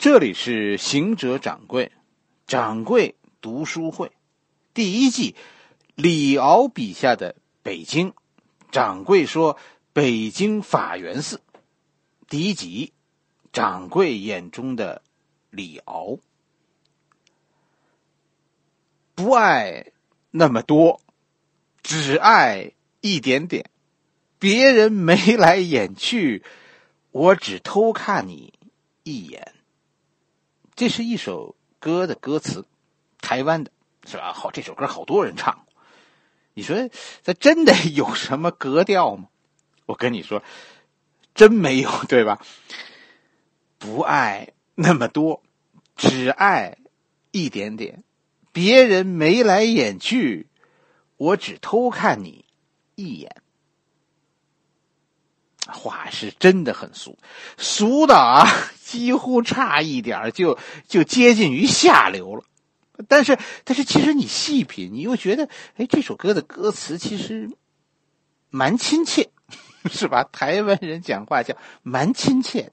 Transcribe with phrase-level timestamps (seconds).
[0.00, 1.92] 这里是行者掌柜，
[2.46, 4.10] 掌柜读书会，
[4.72, 5.36] 第一季，
[5.94, 8.14] 李敖笔下的北京，
[8.70, 9.58] 掌柜说
[9.92, 11.42] 北京法源寺，
[12.30, 12.94] 第一集，
[13.52, 15.02] 掌柜眼中的
[15.50, 16.18] 李敖，
[19.14, 19.92] 不爱
[20.30, 21.02] 那么多，
[21.82, 22.72] 只爱
[23.02, 23.68] 一点点，
[24.38, 26.42] 别人眉来眼去，
[27.10, 28.54] 我只偷看你
[29.02, 29.52] 一眼。
[30.80, 32.64] 这是一首歌的歌词，
[33.20, 33.70] 台湾的，
[34.06, 34.32] 是吧？
[34.32, 35.66] 好，这首歌好多人唱。
[36.54, 36.88] 你说
[37.22, 39.28] 这真的有什么格调吗？
[39.84, 40.42] 我跟你说，
[41.34, 42.40] 真没有，对吧？
[43.76, 45.42] 不爱那么多，
[45.96, 46.78] 只爱
[47.30, 48.02] 一点点。
[48.50, 50.46] 别人眉来眼去，
[51.18, 52.46] 我只偷看你
[52.94, 53.42] 一眼。
[55.72, 57.18] 话是真的很俗，
[57.56, 58.46] 俗的啊，
[58.82, 62.44] 几乎差一点就就接近于下流了。
[63.08, 67.50] 但是，但是，其实你细品，你又觉得，哎，这首歌的歌词其实
[68.50, 69.30] 蛮亲切，
[69.90, 70.24] 是吧？
[70.24, 72.72] 台湾人讲话叫蛮亲切的，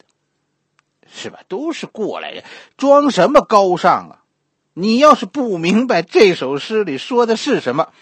[1.07, 1.39] 是吧？
[1.47, 2.43] 都是过来人，
[2.75, 4.23] 装什么高尚啊？
[4.73, 7.93] 你要是不明白这首诗里说的是什么，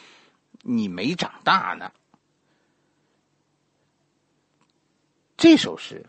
[0.64, 1.91] 你没长大呢。
[5.45, 6.07] 这首诗，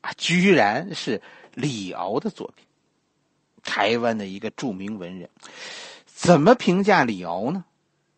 [0.00, 1.20] 啊，居然是
[1.54, 2.64] 李敖的作品。
[3.64, 5.28] 台湾的一个著名文人，
[6.06, 7.64] 怎么评价李敖呢？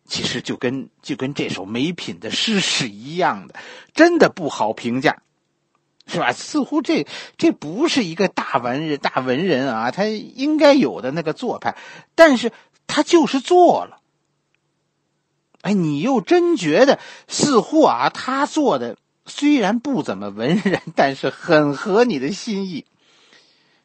[0.05, 3.55] 其实就跟就跟这首没品的诗是一样的，
[3.95, 5.23] 真的不好评价，
[6.05, 6.31] 是吧？
[6.31, 11.75] 似乎这这不是一个大文人大文人啊，他应该有的那个做派，
[12.13, 12.51] 但是
[12.85, 14.01] 他就是做了。
[15.61, 18.97] 哎，你又真觉得似乎啊，他做的。
[19.25, 22.85] 虽然不怎么文人，但是很合你的心意。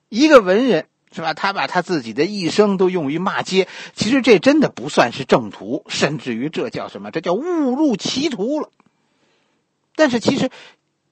[0.08, 1.32] 一个文人是吧？
[1.32, 7.12] 他把他自己的一生都用于骂街，其实这真的不算是正途，甚至于这叫什么？
[7.12, 7.42] 这叫误
[7.76, 8.70] 入歧途了。
[9.94, 10.50] 但是其实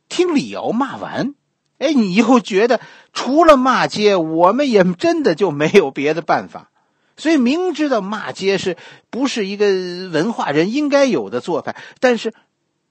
[0.08, 1.34] 听李敖骂完，
[1.78, 2.80] 哎，你又觉得
[3.12, 6.70] 除了骂街，我们也真的就没有别的办法。
[7.16, 8.76] 所以明知道骂街是
[9.10, 9.66] 不是一个
[10.10, 12.34] 文化人应该有的做法，但是。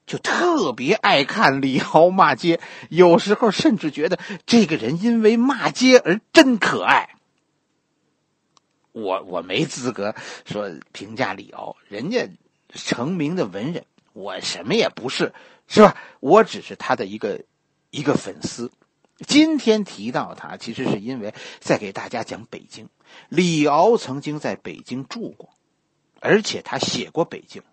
[0.06, 7.10] 就特别爱看李敖骂街，有时候甚至觉得这个人因为骂街而真可爱。
[8.92, 12.30] 我我没资格说评价李敖，人家
[12.70, 13.84] 成名的文人，
[14.14, 15.34] 我什么也不是，
[15.68, 15.98] 是吧？
[16.20, 17.44] 我只是他的一个
[17.90, 18.72] 一个粉丝。
[19.28, 22.90] 今天提到他，其实是因为在给大家讲北京。
[23.30, 25.50] 李敖曾经在北京住过，
[26.20, 27.64] 而且他写过北京。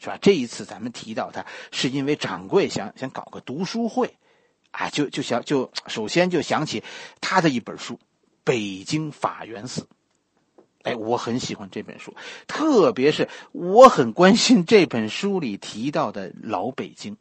[0.00, 0.18] 是吧？
[0.20, 4.16] 这一次咱们提到他，是因为掌柜想想搞个读书会，
[4.70, 6.82] 啊，就就想就首先就想起
[7.20, 7.94] 他的一本书
[8.42, 9.82] 《北京法源寺》。
[10.82, 12.16] 哎，我很喜欢这本书，
[12.46, 17.18] 特别是我很关心这本书里提到的老北京，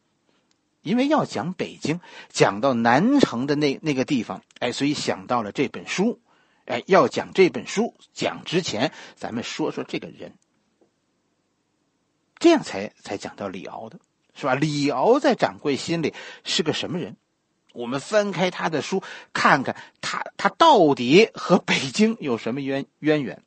[0.82, 6.22] 因为要讲北京，讲到南城的那那个地方，哎，所以想到了这本书。
[6.66, 10.34] 哎，要讲这本书，讲之前，咱们说说这个人。
[12.40, 14.00] 这样才才讲到李敖的，
[14.34, 14.56] 是吧？
[14.56, 16.14] 李敖在掌柜心里
[16.44, 17.18] 是个什么人？
[17.74, 23.44] 我们翻开他的书，看看他他到底和北京有什么渊渊源？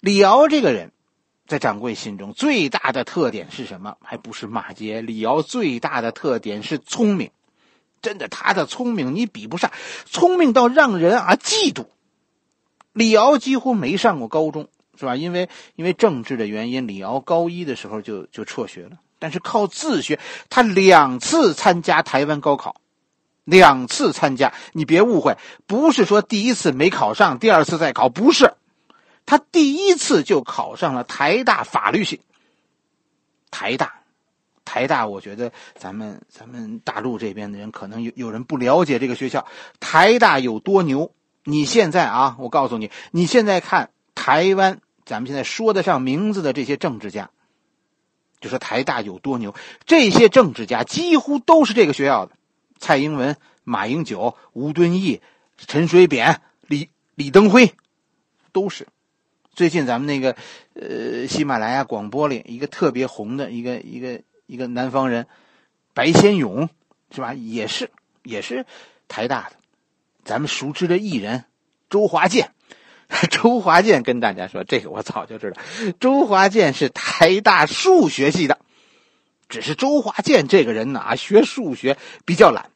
[0.00, 0.90] 李敖这个人，
[1.46, 3.96] 在掌柜心中最大的特点是什么？
[4.02, 5.00] 还不是骂街？
[5.00, 7.30] 李敖最大的特点是聪明，
[8.02, 9.70] 真的，他的聪明你比不上，
[10.06, 11.86] 聪明到让人啊嫉妒。
[12.92, 14.68] 李敖几乎没上过高中。
[14.98, 15.16] 是吧？
[15.16, 18.98] 因为因为政治的原因，李敖高一的时候就就辍学了。
[19.20, 22.76] 但是靠自学，他两次参加台湾高考，
[23.44, 24.52] 两次参加。
[24.72, 28.52] 你别误会，不是说第一次没考上，第二次再考，不是。
[29.24, 32.20] 他第一次就考上了台大法律系。
[33.50, 33.94] 台大，
[34.66, 39.46] 台大，我觉得咱们咱们大陆这边的人可能有有人不了解这个学校。
[39.80, 41.12] 台大有多牛？
[41.44, 44.80] 你现在啊，我告诉你，你现在看台湾。
[45.04, 47.30] 咱们现在说得上名字的这些政治家，
[48.40, 49.54] 就说台大有多牛，
[49.84, 52.32] 这些政治家几乎都是这个学校的。
[52.78, 55.20] 蔡英文、马英九、吴敦义、
[55.56, 57.74] 陈水扁、李李登辉，
[58.52, 58.86] 都是。
[59.54, 60.36] 最近咱们那个
[60.74, 65.26] 呃喜马拉雅广播里一个特别红的一个一个一个南方人，
[65.92, 66.68] 白先勇
[67.10, 67.34] 是吧？
[67.34, 67.90] 也是
[68.22, 68.66] 也是
[69.06, 69.56] 台大的。
[70.24, 71.44] 咱们熟知的艺人
[71.88, 72.52] 周华健。
[73.30, 75.60] 周华健跟大家说：“这个我早就知道，
[76.00, 78.58] 周华健是台大数学系的。
[79.48, 82.70] 只是周华健这个人呢，学数学比较懒，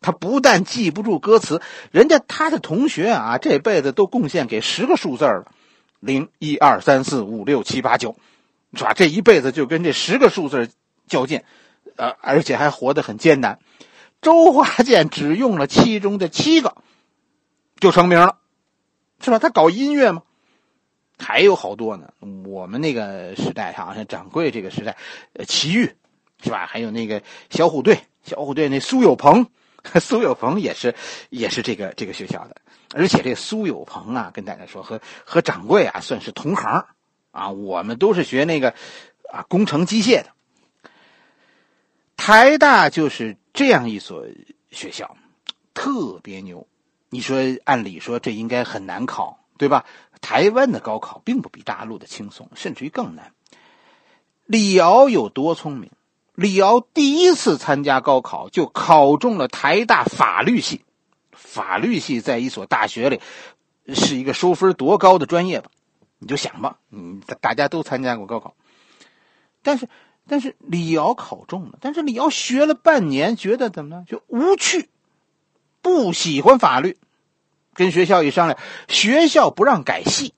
[0.00, 5.46] 他不但记不住歌词，人家他的同学啊，这辈子都贡献给十个数字了，
[6.00, 8.16] 零一二三四五六七八九，
[8.74, 8.92] 是吧？
[8.94, 10.70] 这一辈子就跟这十个数字
[11.06, 11.42] 较劲，
[11.96, 13.60] 呃，而且还活得很艰难。
[14.20, 16.76] 周华健只用了其中的七个，
[17.78, 18.36] 就成名了，
[19.20, 19.38] 是吧？
[19.38, 20.22] 他搞音乐嘛，
[21.18, 22.12] 还有好多呢。
[22.46, 24.96] 我们那个时代，好像掌柜这个时代，
[25.32, 25.94] 呃，齐豫，
[26.42, 26.66] 是吧？
[26.66, 29.46] 还有那个小虎队，小虎队那苏有朋。
[30.00, 30.94] 苏有朋也是，
[31.30, 32.56] 也是这个这个学校的，
[32.94, 36.84] 而且这苏有朋啊，跟大家说，和和掌柜啊算是同行
[37.30, 37.48] 啊。
[37.50, 38.74] 我们都是学那个
[39.32, 40.30] 啊工程机械的。
[42.16, 44.26] 台大就是这样一所
[44.72, 45.16] 学校，
[45.72, 46.66] 特别牛。
[47.10, 49.84] 你说按理说这应该很难考，对吧？
[50.20, 53.32] 台湾的高考并不比大陆的轻松，甚至于更难。
[54.46, 55.90] 李敖有多聪明？
[56.34, 60.84] 李敖第一次参加高考就考中了台大法律系，
[61.32, 63.20] 法律系在一所大学里
[63.94, 65.70] 是一个收分多高的专业吧？
[66.18, 68.54] 你就想吧，你，大家都参加过高考，
[69.62, 69.88] 但是
[70.26, 74.04] 但是李敖考中了，但是李敖学了半年，觉得怎么呢？
[74.06, 74.88] 就无趣，
[75.88, 76.98] 不喜欢法律，
[77.72, 78.58] 跟学校一商量，
[78.88, 80.34] 学校不让改系，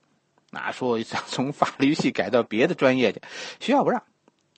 [0.49, 3.21] 那，说想从法律系改到别的专业去，
[3.59, 4.01] 学校不让。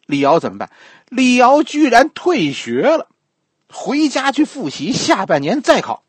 [0.06, 0.69] 李敖怎么办？
[1.10, 3.07] 李敖居然退学了，
[3.72, 6.04] 回家去复习，下半年再考。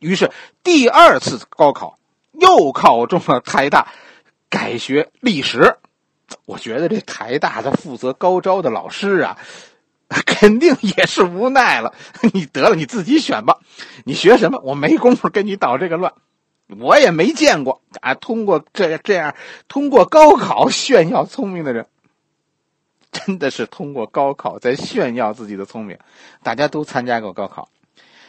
[0.00, 0.32] 于是
[0.64, 1.96] 第二次高考
[2.32, 3.92] 又考中了台大，
[4.50, 5.76] 改学历史。
[6.44, 9.38] 我觉得这台大的负责高招的老师啊，
[10.26, 11.94] 肯定也是无奈了。
[12.32, 13.58] 你得了，你自己选吧。
[14.04, 14.60] 你学什么？
[14.62, 16.12] 我没工夫跟你捣这个乱。
[16.78, 19.34] 我也没见过啊，通过这这样
[19.68, 21.86] 通过高考炫耀聪明的人。
[23.10, 25.98] 真的是通过高考在炫耀自己的聪明，
[26.42, 27.68] 大家都参加过高考，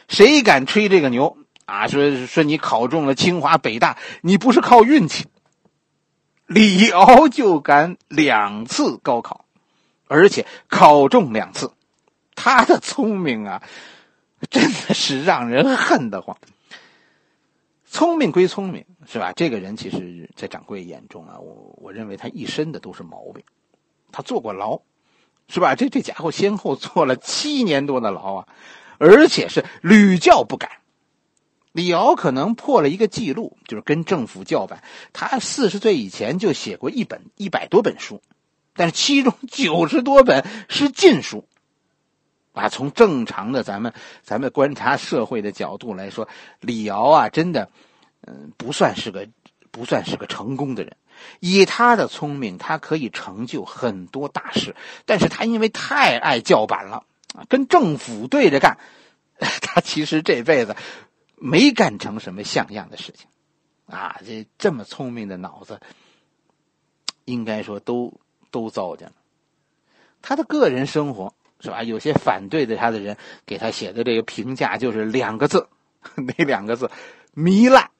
[0.08, 1.88] 谁敢吹这个牛啊？
[1.88, 5.24] 说说你考中了清华北大，你不是靠运气。
[6.46, 9.46] 李敖就敢两次高考，
[10.06, 11.72] 而且考中两次，
[12.34, 13.62] 他的聪明啊，
[14.50, 16.36] 真的是让人恨得慌。
[17.86, 19.32] 聪明归聪明，是吧？
[19.36, 23.44] 这个人其实，在掌柜眼中啊，我我认为他一身的都是毛病。
[24.10, 24.80] 他坐过牢，
[25.48, 25.76] 是吧？
[25.76, 28.48] 这这家伙先后坐了七年多的牢啊，
[28.98, 30.80] 而且是屡教不改。
[31.70, 34.82] 李敖可能破了一个记录，就是跟政府叫板。
[35.12, 38.22] 他四十岁以前就写过一本一百多本书，
[38.74, 41.46] 但是其中九十多本是禁书。
[42.54, 43.92] 啊，从正常的咱们
[44.22, 46.26] 咱们观察社会的角度来说，
[46.60, 47.68] 李敖啊，真的，
[48.26, 49.28] 嗯，不算是个
[49.70, 50.96] 不算是个成功的人。
[51.40, 54.74] 以他的聪明，他可以成就很多大事，
[55.04, 57.04] 但是他因为太爱叫板了，
[57.48, 58.78] 跟政府对着干，
[59.38, 60.76] 他其实这辈子
[61.36, 63.26] 没干成什么像样的事情，
[63.86, 65.80] 啊，这这么聪明的脑子，
[67.24, 68.12] 应该说都
[68.50, 69.14] 都糟践了。
[70.22, 71.82] 他的个人生活是吧？
[71.82, 75.66] 有些反对的他的人给他写的这个评价就是两个字，
[76.14, 76.88] 哪两个字？
[77.34, 77.90] 糜烂。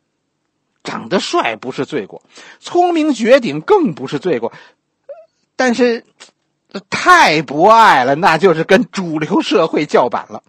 [0.86, 2.22] 长得帅不是罪过，
[2.60, 4.52] 聪明绝顶更不是罪过，
[5.56, 6.04] 但是
[6.90, 10.42] 太博爱了，那就是跟主流社会叫板了，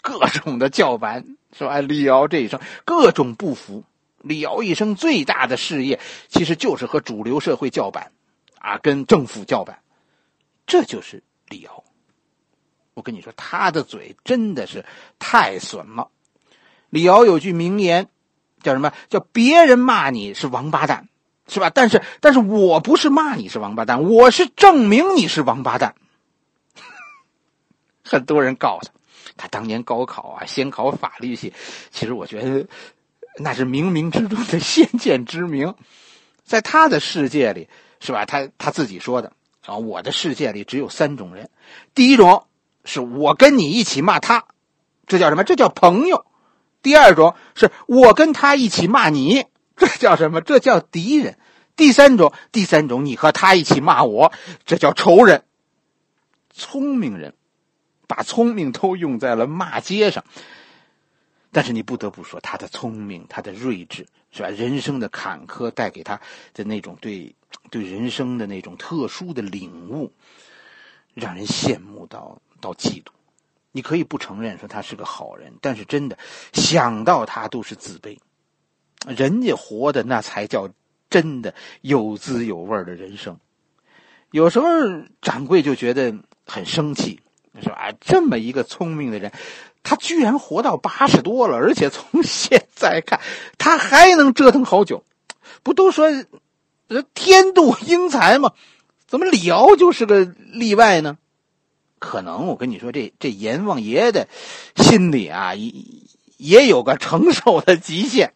[0.00, 1.26] 各种的叫板
[1.58, 1.80] 是吧？
[1.80, 3.82] 李敖这一生各种不服，
[4.22, 8.12] 李敖一生最大的事业其实就是和主流社会叫板，
[8.60, 9.80] 啊，跟政府叫板，
[10.68, 11.82] 这就是李敖。
[12.94, 14.84] 我跟你说，他的嘴真的是
[15.18, 16.08] 太损了。
[16.88, 18.08] 李敖有句名言。
[18.62, 21.06] 叫什么叫别人骂你是王八蛋，
[21.48, 21.68] 是吧？
[21.68, 25.94] 但是，但是我不是骂你是王八蛋，我是证明你是王八蛋。
[28.02, 28.88] 很多人告诉
[29.36, 31.52] 他，他当年高考啊，先考法律系，
[31.90, 32.66] 其实我觉得
[33.36, 35.74] 那是冥冥之中的先见之明，
[36.42, 37.68] 在他的世界里，
[38.00, 38.24] 是吧？
[38.24, 39.30] 他他自己说的
[39.66, 41.50] 啊，我的世界里只有三种人，
[41.94, 42.46] 第一种
[42.84, 44.44] 是我跟你一起骂他，
[45.06, 45.44] 这叫什么？
[45.44, 46.26] 这叫朋友。
[46.82, 50.40] 第二种是我跟他一起骂你，这叫什么？
[50.40, 51.38] 这叫敌人。
[51.76, 54.32] 第三种，第三种，你和他一起骂我，
[54.64, 55.44] 这叫仇人。
[56.50, 57.34] 聪明人
[58.06, 60.22] 把聪明都用在了骂街上，
[61.50, 64.50] 但是你不得不说，他的聪明，他的睿智，是吧？
[64.50, 66.20] 人生的坎坷带给他
[66.52, 67.34] 的那种对
[67.70, 70.12] 对人生的那种特殊的领悟，
[71.14, 73.08] 让人羡慕到到嫉妒。
[73.72, 76.16] 你可以不承认说他是个好人，但是真的
[76.52, 78.16] 想到他都是自卑。
[79.06, 80.68] 人家活的那才叫
[81.10, 83.38] 真的有滋有味的人生。
[84.30, 84.66] 有时候
[85.20, 86.14] 掌柜就觉得
[86.46, 87.20] 很生气，
[87.62, 87.92] 是吧？
[88.00, 89.30] 这么一个聪明的人，
[89.82, 93.20] 他居然活到八十多了，而且从现在看，
[93.58, 95.04] 他还能折腾好久。
[95.62, 96.10] 不都说
[97.12, 98.52] 天妒英才吗？
[99.06, 101.18] 怎么李敖就是个例外呢？
[102.04, 104.28] 可能我跟你说，这这阎王爷的
[104.76, 105.72] 心里啊，也
[106.36, 108.34] 也有个承受的极限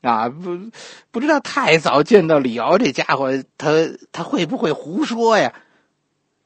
[0.00, 0.30] 啊。
[0.30, 0.70] 不
[1.10, 3.70] 不知道太早见到李敖这家伙，他
[4.12, 5.52] 他会不会胡说呀？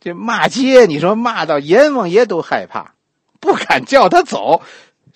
[0.01, 2.95] 这骂街，你说骂到阎王爷都害怕。
[3.39, 4.63] 不敢叫他走，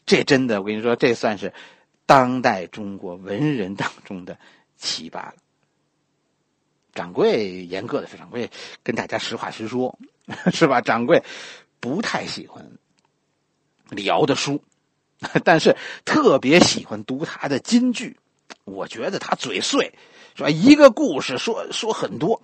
[0.06, 1.52] 这真的，我跟你说，这算是
[2.06, 4.38] 当代中国文人当中的
[4.76, 5.34] 奇葩了。
[6.92, 8.50] 掌柜严格的是，掌柜
[8.84, 9.98] 跟大家实话实说，
[10.52, 10.80] 是吧？
[10.80, 11.22] 掌柜
[11.80, 12.64] 不太喜欢
[13.90, 14.62] 李敖的书，
[15.44, 18.16] 但是特别喜欢读他的金句。
[18.64, 19.92] 我觉得他嘴碎，
[20.34, 20.50] 是吧？
[20.50, 22.40] 一个故事说说很多，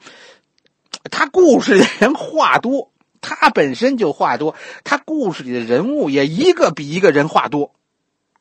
[1.10, 2.90] 他故事的人话多。
[3.22, 7.74] 他本身就话多，他故事里的人物也一个比一个人话多。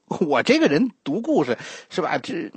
[0.05, 1.57] 我这个人读故事
[1.89, 2.19] 是吧？
[2.19, 2.51] 这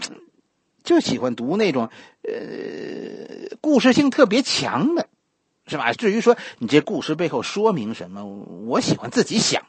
[0.84, 1.88] 就喜欢读那种
[2.22, 5.08] 呃故事性特别强的，
[5.68, 5.92] 是吧？
[5.92, 9.62] 至于说你这故事背后说明什么，我喜欢自己想。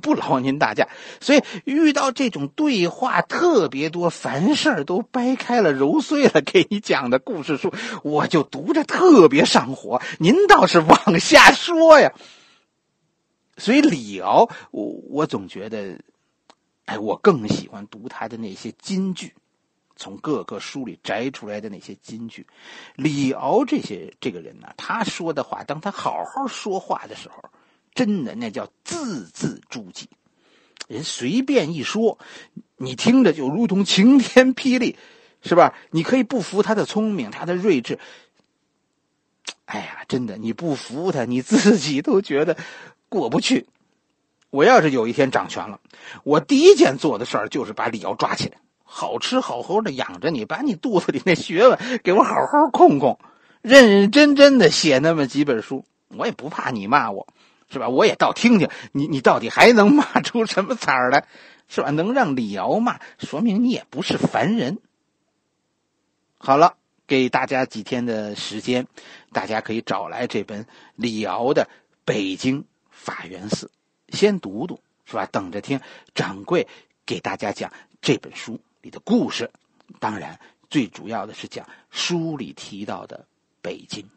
[0.00, 0.88] 不劳您大驾，
[1.20, 7.70] 所以遇到这种对话特别多、凡事都掰开了揉碎了给你讲的故事书，
[8.02, 10.00] 我就读着特别上火。
[10.18, 12.14] 您倒是往下说呀。
[13.58, 16.00] 所以李敖，我我总觉得，
[16.86, 19.34] 哎，我更喜欢读他的那些金句，
[19.96, 22.46] 从各个书里摘出来的那些金句。
[22.96, 27.42] 李敖这些这个人呢，他说的话，当他好好说话的时候。
[27.96, 30.06] 真的，那叫字字珠玑，
[30.88, 32.18] 人随便一说，
[32.76, 34.96] 你听着就如同晴天霹雳，
[35.42, 35.72] 是吧？
[35.92, 38.00] 你可以不服他的聪明，他的睿智。
[39.66, 42.56] 哎呀，真的，你不服他，你自己都觉得
[43.08, 43.68] 过不去。
[44.50, 45.78] 我要是有一天掌权了，
[46.24, 53.18] 我第一件做的事儿就是把李敖抓起来，好吃好喝的养着你，把你肚子里那学问给我好好控控，
[53.60, 57.26] 认认真真的写那么几本书，我也不怕你骂我。
[57.70, 57.88] 是吧？
[57.88, 61.26] 我也倒听听你，你到底还能 骂出什么词儿来？
[61.66, 61.90] 是吧？
[61.90, 64.78] 能让李敖骂，说明你也不是凡人。
[66.38, 66.76] 好了，
[67.08, 68.86] 给大家几天的时间，
[69.32, 70.64] 大家可以找来这本
[70.94, 71.64] 李敖的
[72.04, 73.70] 《北京法源寺》，
[74.16, 75.26] 先读读，是吧？
[75.32, 75.80] 等着听
[76.14, 76.68] 掌柜
[77.04, 79.50] 给大家讲这本书里的故事。
[79.98, 80.38] 当然，
[80.70, 83.26] 最主要的是讲书里提到的
[83.60, 84.08] 北京。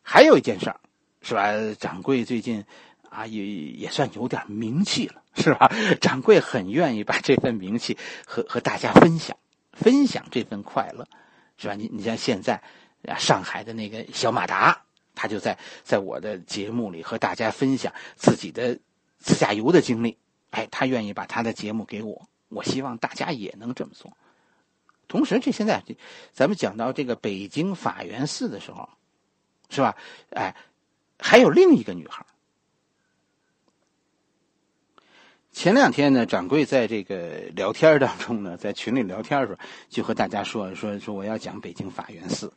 [0.00, 0.80] 还有一件事儿。
[1.26, 1.54] 是吧？
[1.80, 2.62] 掌柜最近
[3.08, 5.72] 啊，也也算有点名气了，是吧？
[5.98, 9.34] 掌柜很愿意把这份名气和和大家分享，
[9.72, 11.08] 分享这份快乐，
[11.56, 11.74] 是吧？
[11.74, 12.62] 你你像现在
[13.08, 14.82] 啊，上海的那个小马达，
[15.14, 18.78] 他就在在我的节目里和大家分享自己的
[19.18, 20.18] 自驾游的经历。
[20.50, 24.16] 哎，他愿意把他的节目给我，我希望大家也能这么做。
[25.08, 25.82] 同时，这现在
[26.32, 28.88] 咱们讲到这个北京法源寺的时候，
[29.68, 29.96] 是吧？
[30.30, 30.54] 哎。
[31.16, 32.26] 还有另一个女孩。
[35.52, 39.58] 前两天呢，掌柜在这个聊天当中呢，在群里聊天的时候，
[39.88, 42.52] 就和大家说说说我要讲北京法源寺。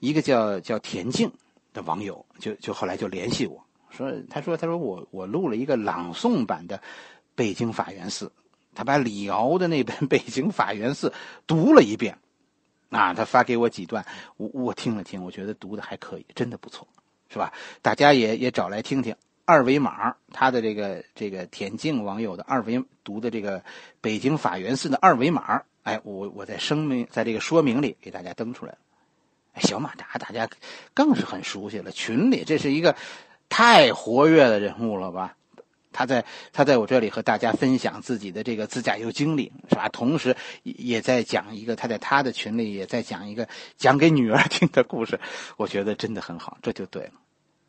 [0.00, 1.30] 一个叫叫田静
[1.72, 6.82] 的网友，就就后来就联系我说，他说他说我我录了一个朗诵版的
[7.36, 8.30] 北京法源寺，
[8.74, 11.08] 他把李敖的那本 《北京法源寺》
[11.46, 12.18] 读了一遍，
[12.90, 14.04] 啊，他发给我几段，
[14.36, 16.86] 我我听了听，我觉得读的还可以，真的不错。
[17.32, 17.52] 是吧？
[17.80, 23.62] 大家也也找来听听二维码，他的这个这个田径网友的二维读的这个
[24.00, 28.78] 北京法源寺的二维码，哎，我我在声明在这个说明里给大家登出来了。
[29.60, 30.48] 小马达大家
[30.92, 32.96] 更是很熟悉了，群里这是一个
[33.48, 35.36] 太活跃的人物了吧？
[35.92, 39.88] 他在他在我这里和大家分享自己的这个自驾游经历，是吧？
[39.88, 45.18] 同时也在讲一个他在他的群里也在讲一个讲给女儿听的故事，
[45.56, 47.12] 我觉得真的很好，这就对了，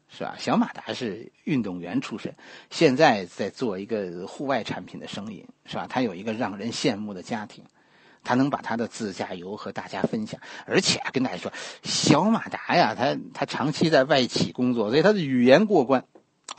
[0.07, 0.35] 是吧？
[0.37, 2.33] 小马达是运动员出身，
[2.69, 5.87] 现在在做一个户外产品的生意，是吧？
[5.89, 7.63] 他有一个让人羡慕的家庭，
[8.23, 11.51] 他能把他的自驾游和大家分享，而且跟大家说，
[11.83, 16.05] 小马达呀，他他长期在外企工作，所以他的语言过关。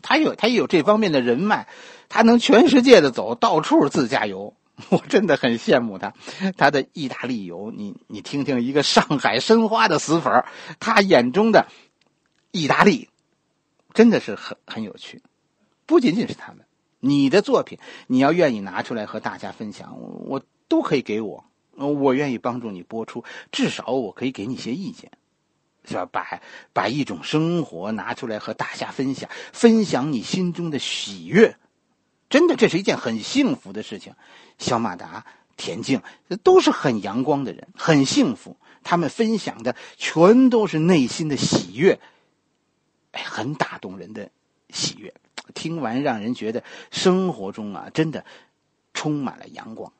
[0.01, 1.67] 他有他有这方面的人脉，
[2.09, 4.55] 他能全世界的走，到处自驾游，
[4.91, 6.13] 我真的很羡慕他。
[6.57, 10.45] 他的意大利游，你你听听一个上海申花的死粉
[10.81, 11.67] 他眼中的
[12.51, 13.09] 意大利，
[13.93, 15.23] 真的是很很有趣。
[15.85, 16.65] 不仅仅是他们，
[17.01, 21.45] 你的作品你要愿意拿出来和大家分享，我都可以给我，
[21.77, 25.11] 我愿意帮助你播出，至少我可以给你些意见。
[25.85, 26.07] 是吧？
[26.07, 26.41] 把
[26.73, 31.57] 把一种生活拿出来和大家分享，分享你心中的喜悦，
[32.31, 34.15] 真的，这是一件很幸福的事情。
[34.59, 36.01] 小马达、田径
[36.43, 38.57] 都是很阳光的人，很幸福。
[38.85, 42.01] 他们分享的全都是内心的喜悦，
[43.12, 44.31] 哎，很打动人的
[44.71, 45.12] 喜悦。
[45.55, 48.25] 听完让人觉得生活中啊，真的
[48.95, 49.93] 充满了阳光。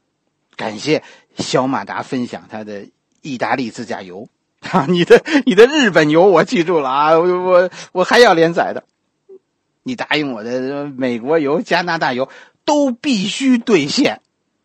[0.57, 1.03] 感谢
[1.37, 2.89] 小马达分享他的
[3.21, 4.29] 意大利自驾游
[4.71, 8.85] 啊， 你的你的日本游我记住了啊，我我我还要连载的。
[9.83, 12.29] 你答应我的美国游、加拿大游
[12.65, 14.21] 都必须兑现。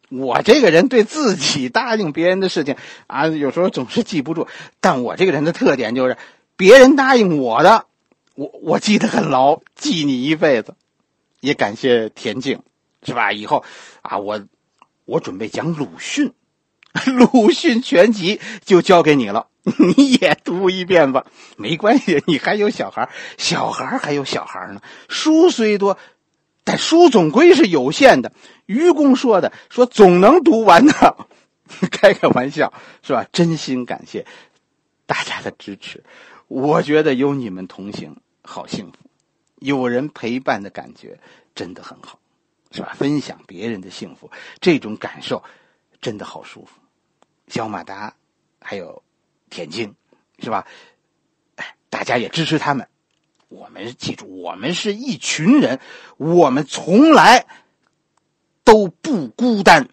[0.09, 2.75] 我这个人对自己答应别人的事情
[3.07, 4.47] 啊，有时候总是记不住。
[4.79, 6.17] 但我这个人的特点就是，
[6.55, 7.85] 别人答应我的，
[8.35, 10.75] 我我记得很牢，记你一辈子。
[11.41, 12.61] 也感谢田静，
[13.03, 13.31] 是吧？
[13.31, 13.63] 以后
[14.01, 14.41] 啊，我
[15.05, 16.31] 我准备讲鲁迅，
[17.05, 19.47] 鲁迅全集就交给你了，
[19.97, 21.25] 你也读一遍吧。
[21.57, 24.81] 没关系，你还有小孩，小孩还有小孩呢。
[25.09, 25.97] 书虽多。
[26.63, 28.33] 但书总归是有限的，
[28.65, 31.27] 愚公说的说总能读完的，
[31.89, 33.25] 开个玩笑是吧？
[33.31, 34.25] 真心感谢
[35.05, 36.03] 大家的支持，
[36.49, 38.97] 我觉得有你们同行好幸福，
[39.59, 41.17] 有人陪伴的感觉
[41.55, 42.19] 真的很好，
[42.71, 42.93] 是吧？
[42.99, 45.41] 分享别人的幸福，这种感受
[46.01, 46.71] 真的好舒服。
[47.47, 48.13] 小马达
[48.59, 49.01] 还有
[49.49, 49.95] 田径，
[50.39, 50.67] 是吧？
[51.55, 52.87] 哎，大家也支持他们。
[53.49, 55.79] 我们记住，我们是一群人，
[56.17, 57.45] 我们从来
[58.63, 59.87] 都不孤单。